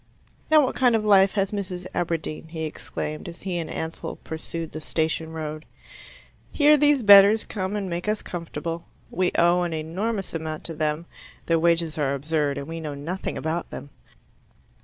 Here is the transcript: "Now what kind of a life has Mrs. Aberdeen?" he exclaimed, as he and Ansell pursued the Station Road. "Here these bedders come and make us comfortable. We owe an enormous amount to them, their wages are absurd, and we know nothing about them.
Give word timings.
"Now 0.49 0.65
what 0.65 0.75
kind 0.75 0.95
of 0.95 1.03
a 1.03 1.07
life 1.07 1.33
has 1.33 1.51
Mrs. 1.51 1.85
Aberdeen?" 1.93 2.47
he 2.47 2.63
exclaimed, 2.63 3.29
as 3.29 3.43
he 3.43 3.59
and 3.59 3.69
Ansell 3.69 4.15
pursued 4.23 4.71
the 4.71 4.81
Station 4.81 5.31
Road. 5.31 5.63
"Here 6.51 6.75
these 6.75 7.03
bedders 7.03 7.45
come 7.47 7.75
and 7.75 7.87
make 7.87 8.07
us 8.09 8.23
comfortable. 8.23 8.85
We 9.11 9.31
owe 9.37 9.61
an 9.61 9.73
enormous 9.73 10.33
amount 10.33 10.63
to 10.63 10.73
them, 10.73 11.05
their 11.45 11.59
wages 11.59 11.99
are 11.99 12.15
absurd, 12.15 12.57
and 12.57 12.65
we 12.67 12.79
know 12.79 12.95
nothing 12.95 13.37
about 13.37 13.69
them. 13.69 13.91